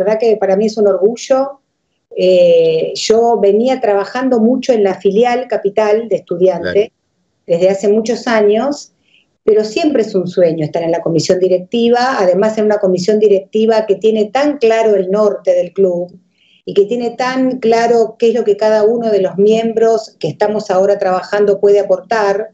[0.00, 1.60] verdad que para mí es un orgullo.
[2.16, 6.90] Eh, yo venía trabajando mucho en la filial capital de estudiantes
[7.46, 8.92] desde hace muchos años,
[9.44, 13.86] pero siempre es un sueño estar en la comisión directiva, además en una comisión directiva
[13.86, 16.12] que tiene tan claro el norte del club
[16.64, 20.28] y que tiene tan claro qué es lo que cada uno de los miembros que
[20.28, 22.50] estamos ahora trabajando puede aportar.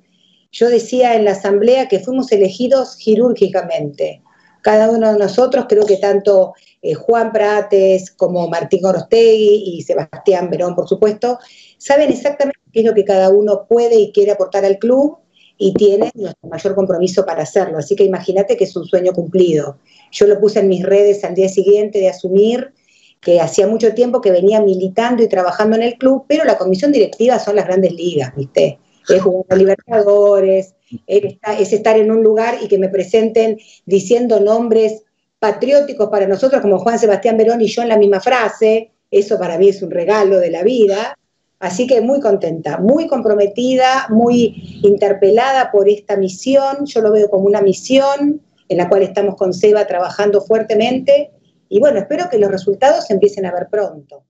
[0.52, 4.22] Yo decía en la asamblea que fuimos elegidos quirúrgicamente.
[4.62, 6.54] Cada uno de nosotros, creo que tanto
[6.87, 11.39] eh, Juan Prates como Martín Orostegui y Sebastián Verón, por supuesto,
[11.79, 15.18] saben exactamente qué es lo que cada uno puede y quiere aportar al club
[15.58, 17.79] y tienen nuestro mayor compromiso para hacerlo.
[17.79, 19.79] Así que imagínate que es un sueño cumplido.
[20.13, 22.72] Yo lo puse en mis redes al día siguiente de asumir
[23.21, 26.93] que hacía mucho tiempo que venía militando y trabajando en el club, pero la comisión
[26.93, 28.79] directiva son las grandes ligas, ¿viste?
[29.08, 30.75] Es jugar a Libertadores,
[31.07, 35.03] es estar en un lugar y que me presenten diciendo nombres
[35.39, 39.58] patrióticos para nosotros como Juan Sebastián Verón y yo en la misma frase, eso para
[39.58, 41.17] mí es un regalo de la vida.
[41.58, 46.84] Así que muy contenta, muy comprometida, muy interpelada por esta misión.
[46.84, 51.30] Yo lo veo como una misión en la cual estamos con Seba trabajando fuertemente
[51.69, 54.25] y bueno, espero que los resultados se empiecen a ver pronto.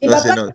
[0.00, 0.54] Mi papá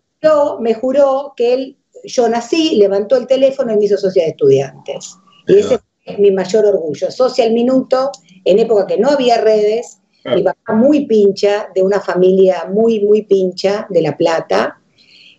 [0.59, 5.15] me juró que él, yo nací, levantó el teléfono y me hizo socia de estudiantes.
[5.47, 7.11] Y ese es mi mayor orgullo.
[7.11, 8.11] Socia al minuto,
[8.49, 13.23] en época que no había redes, mi papá muy pincha, de una familia muy, muy
[13.23, 14.79] pincha de La Plata.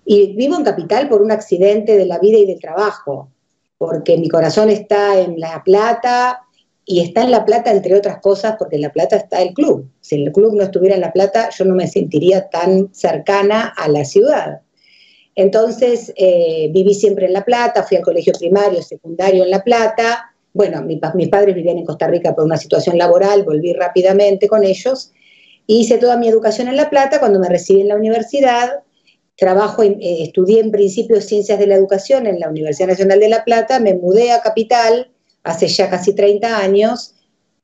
[0.05, 3.30] Y vivo en Capital por un accidente de la vida y del trabajo,
[3.78, 6.41] porque mi corazón está en La Plata,
[6.91, 9.89] y está en La Plata, entre otras cosas, porque en La Plata está el club.
[10.00, 13.86] Si el club no estuviera en La Plata, yo no me sentiría tan cercana a
[13.86, 14.62] la ciudad.
[15.36, 20.30] Entonces, eh, viví siempre en La Plata, fui al colegio primario, secundario en La Plata.
[20.53, 25.12] Bueno, mis padres vivían en Costa Rica por una situación laboral, volví rápidamente con ellos.
[25.67, 27.20] Hice toda mi educación en La Plata.
[27.20, 28.83] Cuando me recibí en la universidad,
[29.41, 33.42] trabajo, eh, estudié en principio Ciencias de la Educación en la Universidad Nacional de La
[33.42, 35.11] Plata, me mudé a Capital,
[35.42, 37.14] hace ya casi 30 años,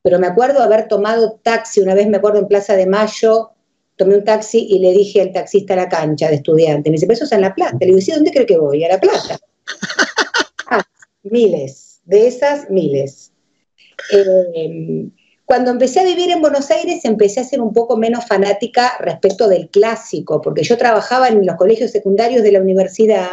[0.03, 3.51] pero me acuerdo haber tomado taxi, una vez me acuerdo en Plaza de Mayo,
[3.97, 7.07] tomé un taxi y le dije al taxista a la cancha de estudiante, me dice,
[7.07, 7.77] pero eso es en La Plata.
[7.81, 8.83] Le digo, ¿sí, dónde creo que voy?
[8.85, 9.39] A La Plata.
[10.71, 10.83] ah,
[11.25, 13.33] miles, de esas miles.
[14.13, 15.09] Eh,
[15.47, 19.49] cuando empecé a vivir en Buenos Aires, empecé a ser un poco menos fanática respecto
[19.49, 23.31] del clásico, porque yo trabajaba en los colegios secundarios de la universidad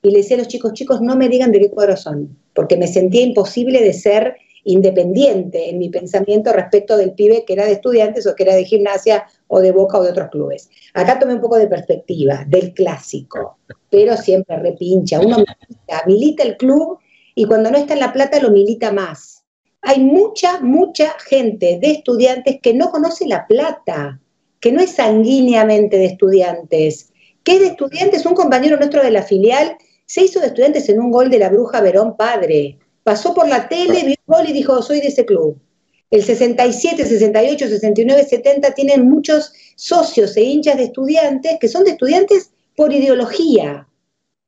[0.00, 2.76] y le decía a los chicos, chicos, no me digan de qué cuadro son, porque
[2.76, 7.72] me sentía imposible de ser independiente en mi pensamiento respecto del pibe que era de
[7.72, 10.70] estudiantes o que era de gimnasia o de boca o de otros clubes.
[10.94, 13.58] Acá tomé un poco de perspectiva del clásico,
[13.90, 15.18] pero siempre repincha.
[15.18, 16.98] Uno milita, milita el club
[17.38, 19.44] y cuando no está en La Plata lo milita más.
[19.82, 24.20] Hay mucha, mucha gente de estudiantes que no conoce La Plata,
[24.58, 27.12] que no es sanguíneamente de estudiantes,
[27.44, 30.98] que es de estudiantes, un compañero nuestro de la filial se hizo de estudiantes en
[30.98, 32.76] un gol de la Bruja Verón padre.
[33.04, 35.56] Pasó por la tele, vio un gol y dijo, soy de ese club.
[36.10, 41.92] El 67, 68, 69, 70 tienen muchos socios e hinchas de estudiantes que son de
[41.92, 43.87] estudiantes por ideología,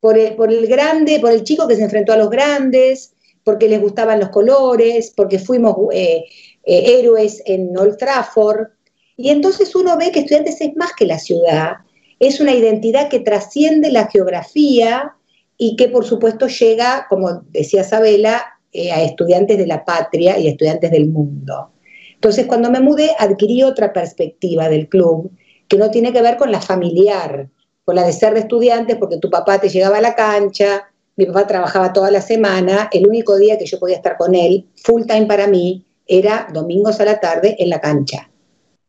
[0.00, 3.68] por el, por el grande, por el chico que se enfrentó a los grandes, porque
[3.68, 6.24] les gustaban los colores, porque fuimos eh,
[6.64, 8.68] eh, héroes en Old Trafford.
[9.16, 11.72] Y entonces uno ve que estudiantes es más que la ciudad,
[12.18, 15.14] es una identidad que trasciende la geografía,
[15.62, 20.46] y que por supuesto llega, como decía Sabela, eh, a estudiantes de la patria y
[20.46, 21.72] a estudiantes del mundo.
[22.14, 25.30] Entonces, cuando me mudé, adquirí otra perspectiva del club,
[25.68, 27.50] que no tiene que ver con la familiar,
[27.90, 31.26] con la de ser de estudiantes, porque tu papá te llegaba a la cancha, mi
[31.26, 35.06] papá trabajaba toda la semana, el único día que yo podía estar con él, full
[35.06, 38.30] time para mí, era domingos a la tarde en la cancha.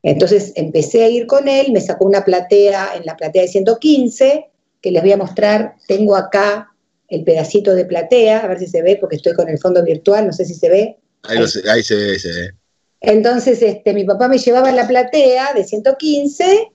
[0.04, 4.52] Entonces empecé a ir con él, me sacó una platea en la platea de 115,
[4.80, 5.78] que les voy a mostrar.
[5.88, 6.72] Tengo acá
[7.08, 10.28] el pedacito de platea, a ver si se ve, porque estoy con el fondo virtual,
[10.28, 11.00] no sé si se ve.
[11.24, 11.62] Ahí, se,
[11.96, 12.52] ve, se ve.
[13.00, 16.72] Entonces, este, mi papá me llevaba a la platea de 115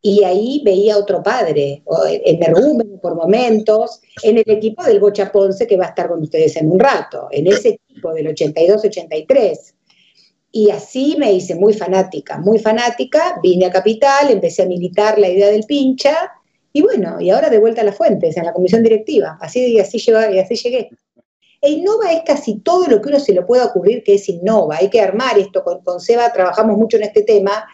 [0.00, 5.66] y ahí veía otro padre, en Ergúmen por momentos, en el equipo del Bocha Ponce
[5.66, 9.74] que va a estar con ustedes en un rato, en ese equipo del 82-83.
[10.50, 15.28] Y así me hice muy fanática, muy fanática, vine a Capital, empecé a militar la
[15.28, 16.32] idea del pincha
[16.72, 19.36] y bueno, y ahora de vuelta a las fuentes, en la comisión directiva.
[19.40, 20.90] Así, y así, llegué, así llegué.
[21.60, 24.76] E innova es casi todo lo que uno se le pueda ocurrir que es innova.
[24.76, 25.64] Hay que armar esto.
[25.64, 27.66] Con, con Seba trabajamos mucho en este tema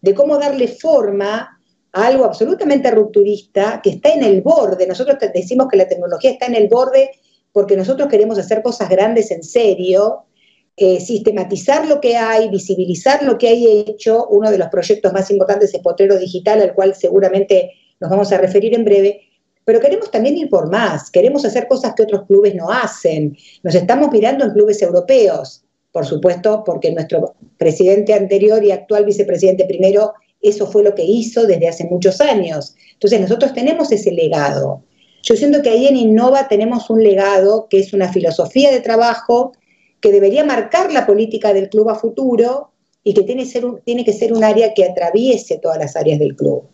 [0.00, 1.60] de cómo darle forma
[1.92, 4.86] algo absolutamente rupturista que está en el borde.
[4.86, 7.10] Nosotros decimos que la tecnología está en el borde
[7.52, 10.26] porque nosotros queremos hacer cosas grandes en serio
[10.74, 14.26] eh, sistematizar lo que hay, visibilizar lo que hay hecho.
[14.28, 18.38] Uno de los proyectos más importantes es Potrero Digital, al cual seguramente nos vamos a
[18.38, 19.20] referir en breve.
[19.64, 23.36] Pero queremos también ir por más, queremos hacer cosas que otros clubes no hacen.
[23.62, 25.62] Nos estamos mirando en clubes europeos,
[25.92, 31.46] por supuesto, porque nuestro presidente anterior y actual vicepresidente primero, eso fue lo que hizo
[31.46, 32.74] desde hace muchos años.
[32.92, 34.82] Entonces nosotros tenemos ese legado.
[35.22, 39.52] Yo siento que ahí en Innova tenemos un legado que es una filosofía de trabajo
[40.00, 42.72] que debería marcar la política del club a futuro
[43.04, 43.46] y que tiene,
[43.84, 46.64] tiene que ser un área que atraviese todas las áreas del club.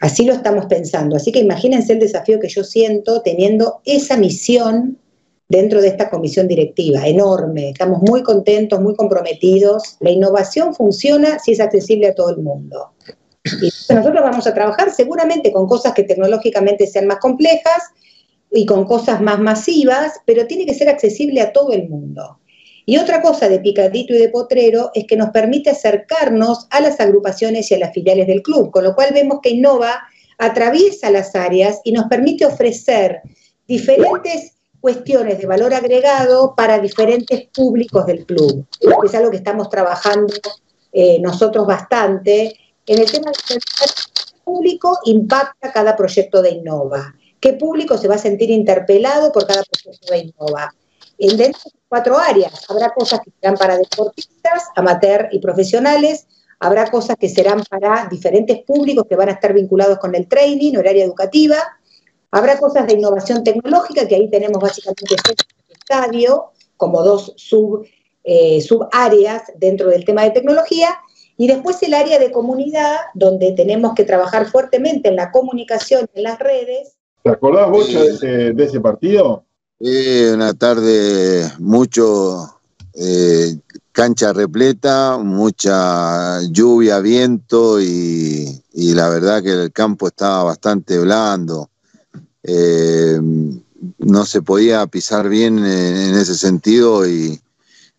[0.00, 1.16] Así lo estamos pensando.
[1.16, 4.98] Así que imagínense el desafío que yo siento teniendo esa misión
[5.50, 7.70] dentro de esta comisión directiva, enorme.
[7.70, 9.96] Estamos muy contentos, muy comprometidos.
[9.98, 12.92] La innovación funciona si es accesible a todo el mundo.
[13.60, 17.82] Y nosotros vamos a trabajar seguramente con cosas que tecnológicamente sean más complejas
[18.52, 22.38] y con cosas más masivas, pero tiene que ser accesible a todo el mundo.
[22.86, 27.00] Y otra cosa de Picadito y de Potrero es que nos permite acercarnos a las
[27.00, 30.00] agrupaciones y a las filiales del club, con lo cual vemos que Innova
[30.38, 33.20] atraviesa las áreas y nos permite ofrecer
[33.66, 38.66] diferentes cuestiones de valor agregado para diferentes públicos del club.
[39.04, 40.34] Es algo que estamos trabajando
[40.92, 42.56] eh, nosotros bastante
[42.86, 43.60] en el tema del
[44.42, 47.14] público impacta cada proyecto de Innova.
[47.38, 50.74] ¿Qué público se va a sentir interpelado por cada proyecto de Innova?
[51.18, 56.26] En dentro de cuatro áreas, habrá cosas que serán para deportistas, amateur y profesionales,
[56.58, 60.76] habrá cosas que serán para diferentes públicos que van a estar vinculados con el training,
[60.76, 61.56] horaria educativa,
[62.30, 67.86] habrá cosas de innovación tecnológica, que ahí tenemos básicamente el estadio, como dos sub,
[68.24, 70.98] eh, subáreas dentro del tema de tecnología,
[71.36, 76.22] y después el área de comunidad, donde tenemos que trabajar fuertemente en la comunicación, en
[76.22, 76.96] las redes.
[77.22, 79.44] ¿Te acordás, Bocha, de, ese, partido?
[79.80, 82.60] Sí, una tarde mucho
[82.94, 83.56] eh,
[83.92, 91.70] cancha repleta, mucha lluvia, viento y, la verdad que el campo estaba bastante blando.
[92.42, 93.20] Eh,
[93.98, 97.40] no se podía pisar bien en, ese sentido y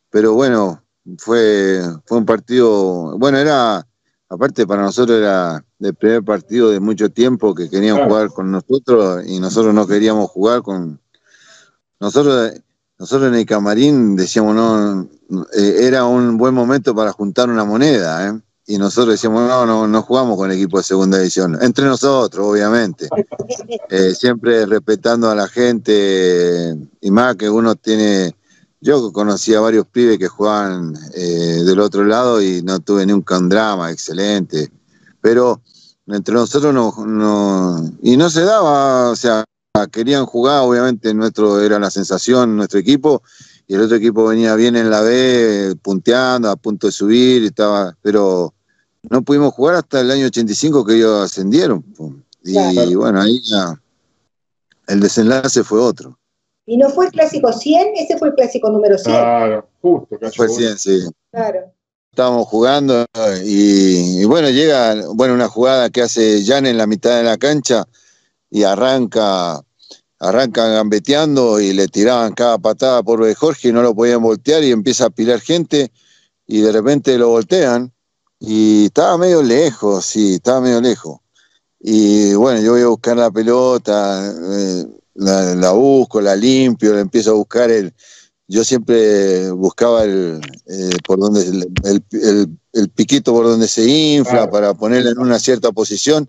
[0.09, 0.81] pero bueno
[1.17, 3.85] fue, fue un partido, bueno, era,
[4.29, 9.23] aparte para nosotros era el primer partido de mucho tiempo que querían jugar con nosotros
[9.25, 10.99] y nosotros no queríamos jugar con
[11.99, 12.53] nosotros.
[12.97, 15.09] Nosotros en el camarín decíamos, no,
[15.57, 18.39] eh, era un buen momento para juntar una moneda, ¿eh?
[18.71, 23.09] Y nosotros decíamos, no, no, no jugamos con equipo de segunda división, entre nosotros, obviamente,
[23.89, 28.33] eh, siempre respetando a la gente, y más que uno tiene
[28.79, 33.38] yo conocí a varios pibes que jugaban eh, del otro lado y no tuve nunca
[33.38, 34.71] un drama, excelente.
[35.21, 35.62] Pero
[36.07, 39.44] entre nosotros no, y no se daba, o sea,
[39.91, 43.21] querían jugar, obviamente nuestro era la sensación, nuestro equipo,
[43.67, 47.95] y el otro equipo venía bien en la B, punteando, a punto de subir, estaba,
[48.01, 48.53] pero
[49.09, 51.83] no pudimos jugar hasta el año 85 que ellos ascendieron.
[52.44, 53.80] Y, bueno, ahí ya
[54.88, 56.18] el desenlace fue otro.
[56.65, 59.15] Y no fue el clásico 100, ese fue el clásico número 100.
[59.15, 60.18] Claro, justo.
[60.36, 61.00] Fue 100, sí.
[61.31, 61.74] Claro.
[62.12, 63.06] Estábamos jugando
[63.44, 67.88] y, bueno, llega bueno una jugada que hace Jan en la mitad de la cancha
[68.50, 69.62] y arranca
[70.19, 74.71] arranca gambeteando y le tiraban cada patada por Jorge y no lo podían voltear y
[74.71, 75.92] empieza a pilar gente
[76.45, 77.92] y de repente lo voltean
[78.43, 81.19] y estaba medio lejos, sí, estaba medio lejos.
[81.79, 87.31] Y bueno, yo voy a buscar la pelota, eh, la, busco, la limpio, la empiezo
[87.31, 87.93] a buscar el,
[88.48, 95.12] yo siempre buscaba el, eh, por donde el, piquito por donde se infla para ponerla
[95.12, 96.27] en una cierta posición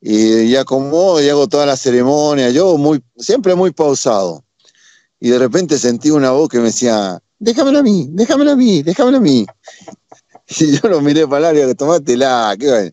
[0.00, 4.44] y ya como y hago toda la ceremonia, yo muy, siempre muy pausado.
[5.20, 8.82] Y de repente sentí una voz que me decía, déjamelo a mí, déjamelo a mí,
[8.82, 9.46] déjamelo a mí.
[10.60, 12.92] Y yo lo miré para el área, tomátela, qué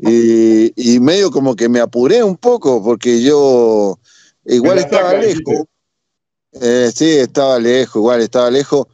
[0.00, 3.98] y, y medio como que me apuré un poco porque yo
[4.48, 5.66] Igual estaba lejos.
[6.52, 8.86] Eh, sí, estaba lejos, igual estaba lejos.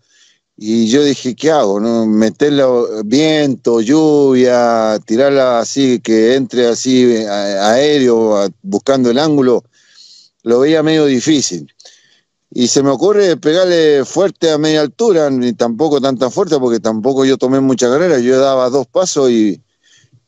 [0.57, 1.81] Y yo dije, ¿qué hago?
[1.81, 2.07] No?
[2.07, 2.67] Meterla
[3.05, 9.64] viento, lluvia, tirarla así, que entre así aéreo, buscando el ángulo,
[10.43, 11.73] lo veía medio difícil.
[12.56, 17.25] Y se me ocurre pegarle fuerte a media altura, ni tampoco tanta fuerte, porque tampoco
[17.25, 19.61] yo tomé mucha carrera, yo daba dos pasos y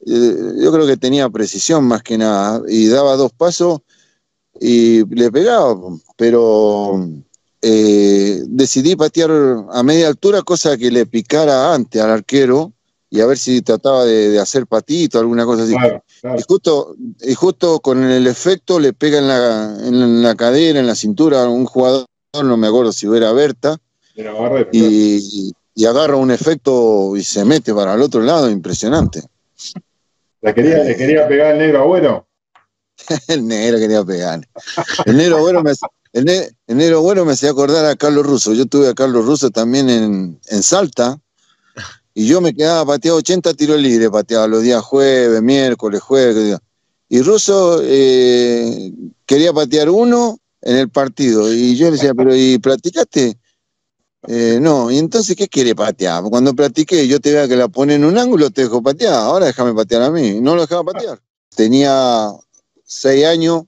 [0.05, 3.81] eh, yo creo que tenía precisión más que nada, y daba dos pasos
[4.61, 5.77] y le pegaba,
[6.17, 7.01] pero
[7.63, 9.31] eh, decidí patear
[9.73, 12.73] a media altura, cosa que le picara antes al arquero
[13.09, 15.75] y a ver si trataba de, hacer patito, alguna cosa así.
[15.75, 20.89] Y, justo, y justo con el efecto le pega en la, en la cadera, en
[20.89, 22.07] la cintura a un jugador,
[22.43, 23.79] no me acuerdo si era Berta,
[24.73, 25.53] y,
[25.87, 29.23] agarra un efecto y se mete para el otro lado, impresionante.
[30.41, 32.27] ¿Le quería, ¿le quería pegar el negro abuelo?
[33.29, 34.47] el negro quería pegar.
[35.05, 35.73] El negro abuelo me,
[36.13, 38.55] el, negro bueno me hacía acordar a Carlos Russo.
[38.55, 41.19] Yo tuve a Carlos Russo también en, en Salta
[42.19, 46.59] y yo me quedaba pateado 80 tiros libres, pateaba los días jueves, miércoles, jueves.
[47.11, 48.91] Y Russo eh,
[49.27, 51.53] quería patear uno en el partido.
[51.53, 53.39] Y yo le decía, pero ¿y practicaste?
[54.27, 56.25] Eh, no, y entonces, ¿qué quiere patear?
[56.25, 59.15] Cuando practiqué, yo te vea que la pone en un ángulo, te dejo patear.
[59.15, 60.41] Ahora déjame patear a mí.
[60.41, 61.21] No lo dejaba patear.
[61.55, 62.33] Tenía
[62.85, 63.63] seis años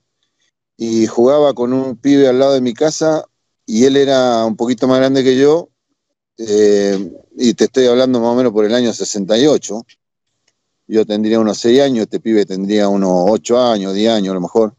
[0.75, 3.25] y jugaba con un pibe al lado de mi casa
[3.65, 5.69] y él era un poquito más grande que yo.
[6.37, 9.85] Eh, y te estoy hablando más o menos por el año 68.
[10.87, 14.41] Yo tendría unos seis años, este pibe tendría unos ocho años, 10 años a lo
[14.41, 14.75] mejor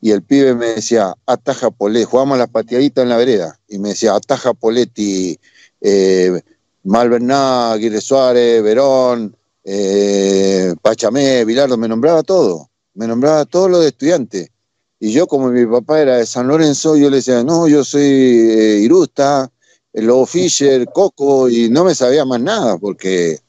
[0.00, 3.90] y el pibe me decía, ataja Poletti, jugábamos las pateaditas en la vereda, y me
[3.90, 5.38] decía, ataja Poletti,
[5.80, 6.40] eh,
[6.84, 13.88] Malverná, Aguirre Suárez, Verón, eh, Pachamé, Bilardo, me nombraba todo, me nombraba todo lo de
[13.88, 14.52] estudiante.
[14.98, 18.02] Y yo, como mi papá era de San Lorenzo, yo le decía, no, yo soy
[18.02, 19.50] eh, Irusta,
[19.92, 23.40] Lobo Fischer, Coco, y no me sabía más nada, porque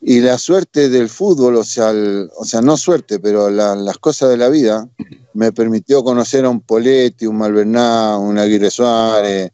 [0.00, 1.92] y la suerte del fútbol, o sea,
[2.36, 4.88] o sea no suerte, pero las cosas de la vida,
[5.34, 9.50] me permitió conocer a un Poletti, un Malverná, un Aguirre Suárez,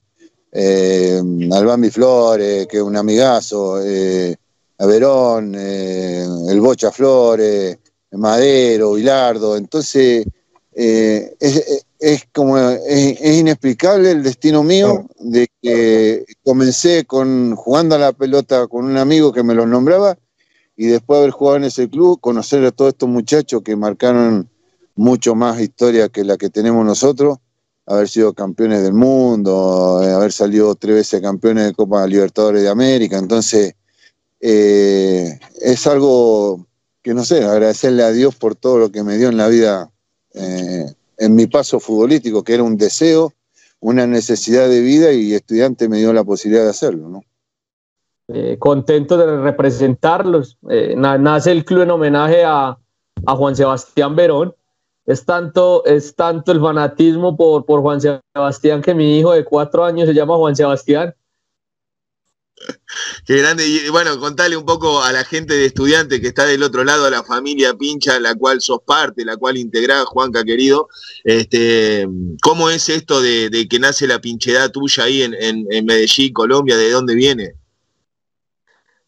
[0.52, 1.20] eh,
[1.52, 4.36] Albambi Flores, que es un amigazo, eh,
[4.78, 7.78] a Verón, eh, el Bocha Flores,
[8.12, 9.56] Madero, Bilardo.
[9.56, 10.26] Entonces,
[10.72, 18.12] eh, es, como es, inexplicable el destino mío de que comencé con jugando a la
[18.12, 20.18] pelota con un amigo que me lo nombraba
[20.76, 24.48] y después de haber jugado en ese club, conocer a todos estos muchachos que marcaron
[24.96, 27.38] mucho más historia que la que tenemos nosotros,
[27.86, 32.68] haber sido campeones del mundo, eh, haber salido tres veces campeones de Copa Libertadores de
[32.68, 33.18] América.
[33.18, 33.74] Entonces,
[34.40, 36.66] eh, es algo
[37.02, 39.90] que no sé, agradecerle a Dios por todo lo que me dio en la vida,
[40.32, 40.86] eh,
[41.18, 43.34] en mi paso futbolístico, que era un deseo,
[43.80, 47.22] una necesidad de vida y estudiante me dio la posibilidad de hacerlo, ¿no?
[48.58, 50.58] Contento de representarlos.
[50.96, 52.78] nace el club en homenaje a,
[53.26, 54.54] a Juan Sebastián Verón,
[55.06, 59.84] es tanto, es tanto el fanatismo por, por Juan Sebastián que mi hijo de cuatro
[59.84, 61.14] años se llama Juan Sebastián.
[63.26, 63.66] Qué grande.
[63.66, 67.04] Y bueno, contale un poco a la gente de estudiantes que está del otro lado,
[67.04, 70.88] a la familia Pincha, la cual sos parte, la cual integrás, Juanca querido.
[71.24, 72.08] Este,
[72.42, 76.78] ¿Cómo es esto de, que nace la pinchedad tuya ahí en, en, Medellín, Colombia?
[76.78, 77.54] ¿De dónde viene?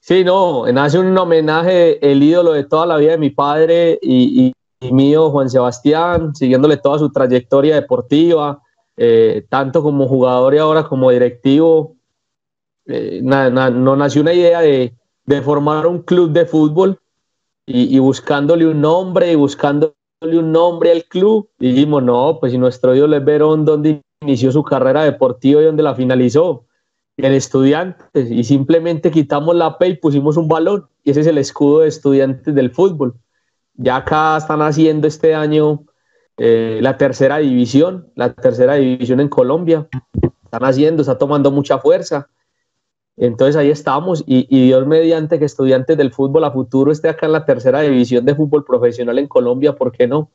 [0.07, 4.55] Sí, no, nace un homenaje, el ídolo de toda la vida de mi padre y,
[4.81, 8.63] y mío, Juan Sebastián, siguiéndole toda su trayectoria deportiva,
[8.97, 11.97] eh, tanto como jugador y ahora como directivo.
[12.87, 14.95] Eh, no nació una idea de,
[15.43, 17.01] formar un club de fútbol
[17.67, 21.49] y, buscándole un nombre y buscándole un nombre al club.
[21.59, 25.65] Y dijimos, no, pues si nuestro ídolo es Verón, donde inició su carrera deportiva y
[25.65, 26.67] donde la finalizó,
[27.17, 28.31] en Estudiantes.
[28.31, 30.89] Y simplemente quitamos la P y pusimos un balón.
[31.05, 33.15] Y ese es el escudo de Estudiantes del fútbol.
[33.75, 35.85] Ya acá están haciendo este año
[36.39, 39.89] eh, la tercera división, la tercera división en Colombia.
[40.45, 42.29] Están haciendo, está tomando mucha fuerza.
[43.17, 47.33] Entonces ahí estamos y, Dios mediante que estudiantes del fútbol a futuro esté acá en
[47.33, 50.31] la tercera división de fútbol profesional en Colombia, ¿por qué no?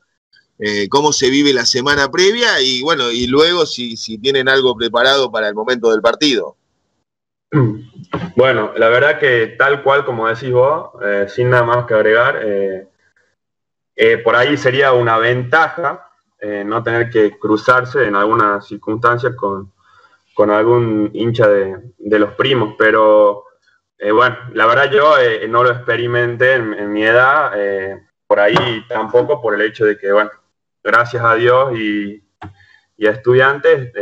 [0.58, 4.76] Eh, cómo se vive la semana previa y bueno, y luego si, si tienen algo
[4.76, 6.56] preparado para el momento del partido.
[8.36, 12.40] Bueno, la verdad que tal cual como decís vos, eh, sin nada más que agregar,
[13.94, 16.08] eh, por ahí sería una ventaja
[16.40, 19.72] eh, no tener que cruzarse en alguna circunstancia con,
[20.50, 23.44] algún hincha de, los primos, pero
[23.98, 25.14] eh, bueno, la verdad yo
[25.48, 27.52] no lo experimenté en, mi edad,
[28.26, 30.30] por ahí tampoco por el hecho de que, bueno,
[30.82, 32.24] gracias a Dios y,
[33.06, 33.92] a estudiantes,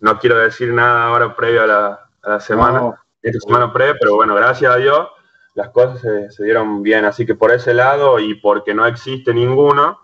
[0.00, 2.05] no quiero decir nada ahora previo a la,
[2.40, 5.08] semana, esta semana previa, pero bueno, gracias a Dios
[5.56, 7.04] las cosas se, dieron bien.
[7.06, 9.98] Así que por ese lado y porque no existe ninguno,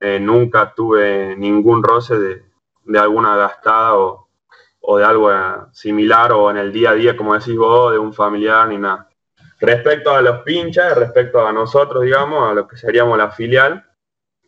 [0.00, 5.36] eh, nunca tuve ningún roce de, alguna gastada o, de algo eh,
[5.72, 9.08] similar o en el día a día, como decís vos, de un familiar ni nada.
[9.60, 13.86] Respecto a los pinchas, respecto a nosotros, digamos, a lo que seríamos la filial,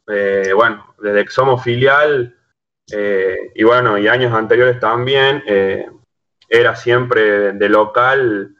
[0.08, 2.34] eh, bueno, desde que somos filial
[3.54, 5.42] y bueno, y años anteriores también,
[6.48, 8.54] era siempre de local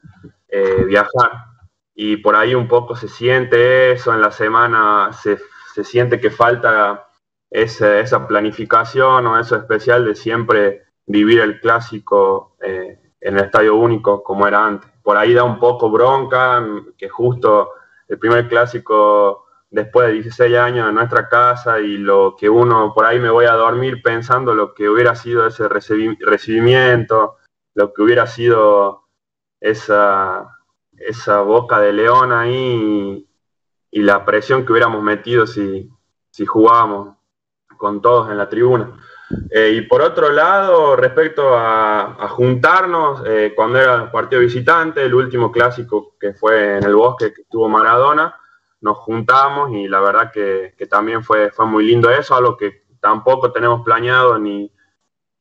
[0.87, 1.49] viajar
[2.00, 5.37] y por ahí un poco se siente eso en la semana, se,
[5.83, 7.09] siente que falta
[7.50, 13.75] esa, esa, planificación o eso especial de siempre vivir el clásico eh, en el estadio
[13.75, 14.88] único como era antes.
[15.02, 16.64] Por ahí da un poco bronca
[16.97, 17.71] que justo
[18.07, 23.07] el primer clásico después de 16 años en nuestra casa y lo que uno por
[23.07, 27.38] ahí me voy a dormir pensando lo que hubiera sido ese recibimiento,
[27.78, 29.04] lo que hubiera sido
[29.61, 30.49] esa,
[30.97, 33.25] esa boca de león ahí
[33.92, 35.88] y, la presión que hubiéramos metido si,
[36.28, 37.16] si jugábamos
[37.76, 38.97] con todos en la tribuna.
[39.50, 45.52] Eh, y por otro lado, respecto a, juntarnos, eh, cuando era partido visitante, el último
[45.52, 48.35] clásico que fue en el bosque que tuvo Maradona,
[48.80, 53.52] nos juntamos y la verdad que, también fue, fue muy lindo eso, algo que tampoco
[53.52, 54.68] tenemos planeado ni,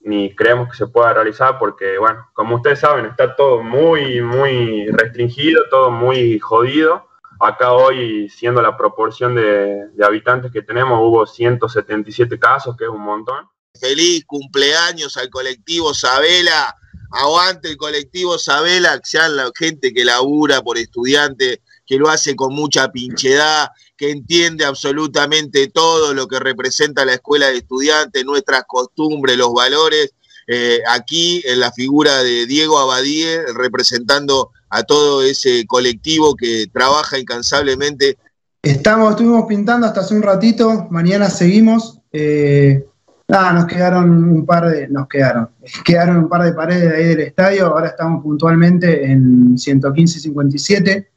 [0.07, 4.87] ni creemos que se pueda realizar porque, bueno, como ustedes saben, está todo muy, muy
[4.91, 7.05] restringido, todo muy jodido.
[7.41, 13.01] Acá hoy, siendo la proporción de, habitantes que tenemos, hubo 177 casos, que es un
[13.01, 13.49] montón.
[13.77, 16.73] Feliz cumpleaños al colectivo Sabela.
[17.11, 22.53] Aguante el colectivo Sabela, sean la gente que labura por estudiantes, que lo hace con
[22.53, 29.37] mucha pinchedad, que entiende absolutamente todo lo que representa la escuela de estudiantes, nuestras costumbres,
[29.37, 30.11] los valores.
[30.49, 37.19] Eh, aquí en la figura de Diego Abadie, representando a todo ese colectivo que trabaja
[37.19, 38.17] incansablemente.
[38.61, 41.99] Estamos, estuvimos pintando hasta hace un ratito, mañana seguimos.
[42.13, 42.85] Eh,
[43.27, 45.49] nada, nos quedaron un par de, nos quedaron,
[45.83, 51.11] quedaron un par de paredes ahí del estadio, ahora estamos puntualmente en 115 y 57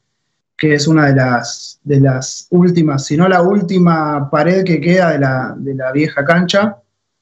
[0.61, 5.09] que es una de las, de las últimas, si no la última pared que queda
[5.09, 6.77] de la, de la vieja cancha,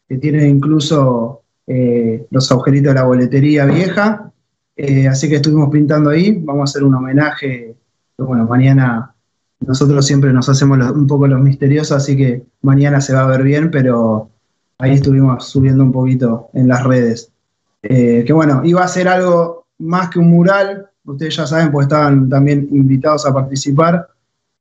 [0.10, 4.29] que tiene incluso eh, los agujeritos de la boletería vieja.
[4.75, 7.75] Eh, así que estuvimos pintando ahí, vamos a hacer un homenaje,
[8.17, 9.15] bueno, mañana
[9.62, 13.43] nosotros siempre nos hacemos un poco los misteriosos, así que mañana se va a ver
[13.43, 14.31] bien, pero
[14.79, 17.31] ahí estuvimos subiendo un poquito en las redes.
[17.84, 21.86] Eh, que bueno, iba a ser algo más que un mural, ustedes ya saben, pues
[21.86, 24.08] estaban también invitados a participar.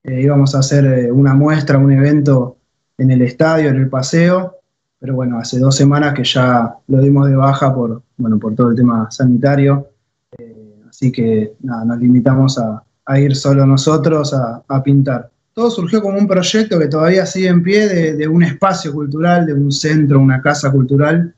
[0.02, 2.56] Eh, íbamos a hacer eh, una muestra, un evento
[2.96, 4.56] en el estadio, en el paseo,
[4.98, 8.70] pero bueno, hace dos semanas que ya lo dimos de baja por, bueno, por todo
[8.70, 9.88] el tema sanitario,
[10.36, 12.82] eh, así que nada, nos limitamos a,
[13.18, 15.30] ir solo nosotros a, pintar.
[15.54, 19.54] Todo surgió como un proyecto que todavía sigue en pie de, un espacio cultural, de
[19.54, 21.34] un centro, una casa cultural.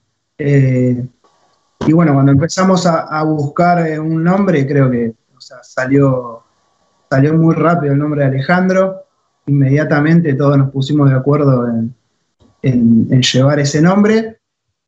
[1.87, 5.15] Y bueno, cuando empezamos a, buscar eh, un nombre, creo que
[5.63, 6.43] salió,
[7.09, 9.05] salió muy rápido el nombre de Alejandro.
[9.47, 11.67] Inmediatamente todos nos pusimos de acuerdo
[12.63, 14.39] en, llevar ese nombre.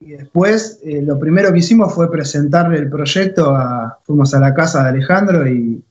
[0.00, 3.56] Y después eh, lo primero que hicimos fue presentarle el proyecto,
[4.02, 5.82] fuimos a la casa de Alejandro y,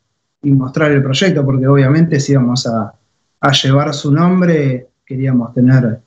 [0.44, 2.94] mostrar el proyecto, porque obviamente si íbamos a,
[3.52, 6.00] llevar su nombre, queríamos tener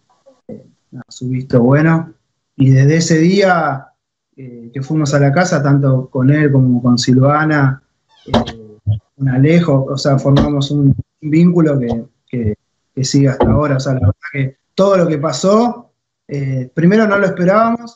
[0.48, 0.64] eh,
[1.08, 2.12] su visto bueno.
[2.56, 3.93] Y desde ese día
[4.36, 7.80] eh, que fuimos a la casa, tanto con él como con Silvana,
[8.26, 8.78] eh,
[9.16, 12.56] con Alejo, o sea, formamos un vínculo que,
[13.02, 13.76] sigue hasta ahora.
[13.76, 15.90] O sea, la verdad que todo lo que pasó,
[16.26, 17.92] eh, primero no lo esperábamos,